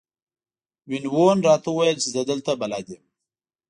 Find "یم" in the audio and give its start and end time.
2.93-3.03